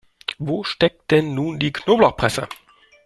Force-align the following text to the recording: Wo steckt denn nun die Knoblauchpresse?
Wo 0.39 0.63
steckt 0.63 1.11
denn 1.11 1.35
nun 1.35 1.59
die 1.59 1.71
Knoblauchpresse? 1.71 2.49